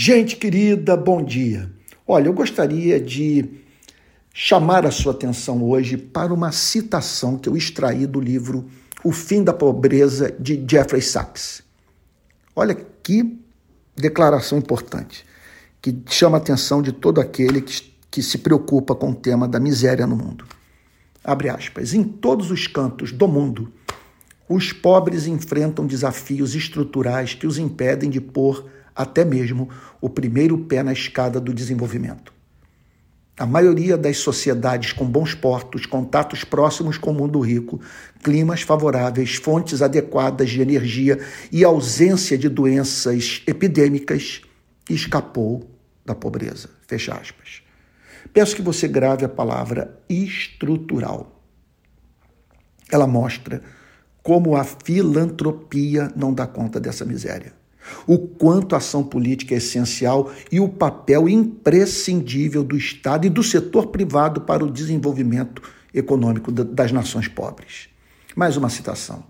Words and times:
Gente 0.00 0.36
querida, 0.36 0.96
bom 0.96 1.24
dia. 1.24 1.68
Olha, 2.06 2.28
eu 2.28 2.32
gostaria 2.32 3.00
de 3.00 3.50
chamar 4.32 4.86
a 4.86 4.92
sua 4.92 5.10
atenção 5.10 5.60
hoje 5.60 5.96
para 5.96 6.32
uma 6.32 6.52
citação 6.52 7.36
que 7.36 7.48
eu 7.48 7.56
extraí 7.56 8.06
do 8.06 8.20
livro 8.20 8.64
O 9.02 9.10
Fim 9.10 9.42
da 9.42 9.52
Pobreza 9.52 10.32
de 10.38 10.64
Jeffrey 10.70 11.02
Sachs. 11.02 11.64
Olha 12.54 12.76
que 13.02 13.40
declaração 13.96 14.56
importante, 14.56 15.26
que 15.82 15.92
chama 16.06 16.36
a 16.36 16.40
atenção 16.40 16.80
de 16.80 16.92
todo 16.92 17.20
aquele 17.20 17.60
que, 17.60 17.92
que 18.08 18.22
se 18.22 18.38
preocupa 18.38 18.94
com 18.94 19.10
o 19.10 19.16
tema 19.16 19.48
da 19.48 19.58
miséria 19.58 20.06
no 20.06 20.14
mundo. 20.14 20.44
Abre 21.24 21.48
aspas. 21.48 21.92
Em 21.92 22.04
todos 22.04 22.52
os 22.52 22.68
cantos 22.68 23.10
do 23.10 23.26
mundo, 23.26 23.72
os 24.48 24.72
pobres 24.72 25.26
enfrentam 25.26 25.84
desafios 25.84 26.54
estruturais 26.54 27.34
que 27.34 27.48
os 27.48 27.58
impedem 27.58 28.08
de 28.08 28.20
pôr 28.20 28.77
até 28.98 29.24
mesmo 29.24 29.70
o 30.00 30.10
primeiro 30.10 30.58
pé 30.58 30.82
na 30.82 30.92
escada 30.92 31.40
do 31.40 31.54
desenvolvimento. 31.54 32.32
A 33.38 33.46
maioria 33.46 33.96
das 33.96 34.18
sociedades 34.18 34.92
com 34.92 35.06
bons 35.06 35.32
portos, 35.32 35.86
contatos 35.86 36.42
próximos 36.42 36.98
com 36.98 37.12
o 37.12 37.14
mundo 37.14 37.38
rico, 37.38 37.80
climas 38.24 38.62
favoráveis, 38.62 39.36
fontes 39.36 39.80
adequadas 39.80 40.50
de 40.50 40.60
energia 40.60 41.20
e 41.52 41.62
ausência 41.62 42.36
de 42.36 42.48
doenças 42.48 43.44
epidêmicas 43.46 44.42
escapou 44.90 45.70
da 46.04 46.16
pobreza. 46.16 46.68
Fecha 46.88 47.14
aspas. 47.14 47.62
Peço 48.32 48.56
que 48.56 48.62
você 48.62 48.88
grave 48.88 49.24
a 49.24 49.28
palavra 49.28 49.96
estrutural. 50.08 51.40
Ela 52.90 53.06
mostra 53.06 53.62
como 54.24 54.56
a 54.56 54.64
filantropia 54.64 56.12
não 56.16 56.34
dá 56.34 56.48
conta 56.48 56.80
dessa 56.80 57.04
miséria 57.04 57.57
o 58.06 58.18
quanto 58.18 58.74
a 58.74 58.78
ação 58.78 59.02
política 59.04 59.54
é 59.54 59.58
essencial 59.58 60.30
e 60.50 60.60
o 60.60 60.68
papel 60.68 61.28
imprescindível 61.28 62.62
do 62.62 62.76
Estado 62.76 63.26
e 63.26 63.30
do 63.30 63.42
setor 63.42 63.88
privado 63.88 64.42
para 64.42 64.64
o 64.64 64.70
desenvolvimento 64.70 65.62
econômico 65.92 66.50
das 66.52 66.92
nações 66.92 67.28
pobres. 67.28 67.88
Mais 68.36 68.56
uma 68.56 68.68
citação. 68.68 69.24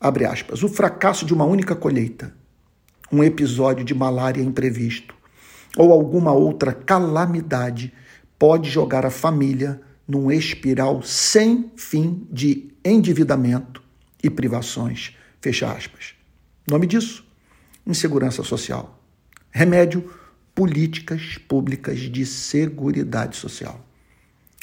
Abre 0.00 0.24
aspas. 0.24 0.62
O 0.62 0.68
fracasso 0.68 1.26
de 1.26 1.34
uma 1.34 1.44
única 1.44 1.76
colheita, 1.76 2.34
um 3.12 3.22
episódio 3.22 3.84
de 3.84 3.94
malária 3.94 4.42
imprevisto 4.42 5.14
ou 5.76 5.92
alguma 5.92 6.32
outra 6.32 6.72
calamidade 6.72 7.92
pode 8.38 8.68
jogar 8.68 9.04
a 9.04 9.10
família 9.10 9.80
num 10.08 10.30
espiral 10.30 11.02
sem 11.02 11.70
fim 11.76 12.26
de 12.30 12.72
endividamento 12.84 13.82
e 14.22 14.28
privações. 14.28 15.14
Fecha 15.40 15.70
aspas. 15.70 16.14
Nome 16.68 16.86
disso? 16.86 17.29
Insegurança 17.86 18.42
social. 18.42 18.98
Remédio, 19.50 20.12
políticas 20.54 21.38
públicas 21.48 21.98
de 21.98 22.24
seguridade 22.26 23.36
social. 23.36 23.84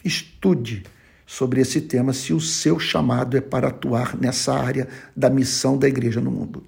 Estude 0.04 0.84
sobre 1.26 1.60
esse 1.60 1.82
tema 1.82 2.14
se 2.14 2.34
o 2.34 2.40
seu 2.40 2.80
chamado 2.80 3.36
é 3.36 3.42
para 3.42 3.68
atuar 3.68 4.16
nessa 4.18 4.54
área 4.54 4.88
da 5.16 5.30
missão 5.30 5.78
da 5.78 5.88
igreja 5.88 6.22
no 6.22 6.32
mundo. 6.32 6.64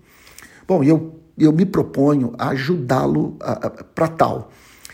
Bom, 0.67 0.83
eu, 0.83 1.20
eu 1.38 1.53
me 1.53 1.66
proponho 1.66 2.33
a 2.38 2.50
ajudá-lo 2.50 3.38
para 3.95 4.08
tal. 4.08 4.52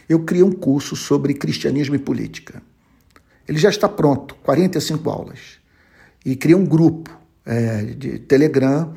Eu 0.08 0.24
criei 0.24 0.44
um 0.44 0.52
curso 0.52 0.96
sobre 0.96 1.34
cristianismo 1.34 1.96
e 1.96 2.00
política. 2.00 2.62
Ele 3.48 3.58
já 3.58 3.70
está 3.70 3.90
pronto, 3.90 4.36
45 4.44 5.10
aulas. 5.10 5.40
E 6.24 6.36
criei 6.36 6.56
um 6.56 6.66
grupo 6.66 7.10
é, 7.46 7.84
de 7.86 8.20
Telegram 8.20 8.94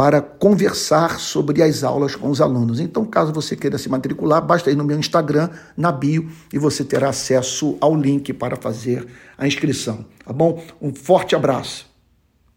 para 0.00 0.22
conversar 0.22 1.20
sobre 1.20 1.62
as 1.62 1.84
aulas 1.84 2.16
com 2.16 2.30
os 2.30 2.40
alunos. 2.40 2.80
Então, 2.80 3.04
caso 3.04 3.34
você 3.34 3.54
queira 3.54 3.76
se 3.76 3.86
matricular, 3.86 4.40
basta 4.40 4.70
ir 4.70 4.74
no 4.74 4.82
meu 4.82 4.98
Instagram, 4.98 5.50
na 5.76 5.92
bio, 5.92 6.26
e 6.50 6.58
você 6.58 6.82
terá 6.82 7.10
acesso 7.10 7.76
ao 7.82 7.94
link 7.94 8.32
para 8.32 8.56
fazer 8.56 9.06
a 9.36 9.46
inscrição. 9.46 10.06
Tá 10.24 10.32
bom? 10.32 10.64
Um 10.80 10.94
forte 10.94 11.36
abraço. 11.36 11.89